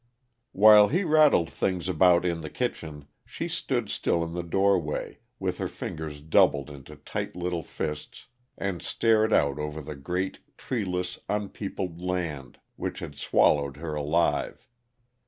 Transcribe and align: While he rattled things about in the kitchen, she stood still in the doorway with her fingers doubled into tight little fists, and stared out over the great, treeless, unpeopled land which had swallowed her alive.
While 0.51 0.87
he 0.87 1.03
rattled 1.03 1.51
things 1.51 1.87
about 1.87 2.25
in 2.25 2.41
the 2.41 2.49
kitchen, 2.49 3.05
she 3.23 3.47
stood 3.47 3.87
still 3.87 4.23
in 4.23 4.33
the 4.33 4.41
doorway 4.41 5.19
with 5.37 5.59
her 5.59 5.67
fingers 5.67 6.21
doubled 6.21 6.71
into 6.71 6.95
tight 6.95 7.35
little 7.35 7.61
fists, 7.61 8.25
and 8.57 8.81
stared 8.81 9.31
out 9.31 9.59
over 9.59 9.79
the 9.79 9.93
great, 9.95 10.39
treeless, 10.57 11.19
unpeopled 11.29 12.01
land 12.01 12.57
which 12.77 12.97
had 12.97 13.13
swallowed 13.15 13.77
her 13.77 13.93
alive. 13.93 14.67